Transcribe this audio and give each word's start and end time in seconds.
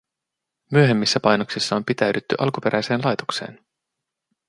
Myöhemmissä 0.71 1.19
painoksissa 1.19 1.75
on 1.75 1.85
pitäydytty 1.85 2.35
alkuperäiseen 2.39 3.01
laitokseen 3.03 3.65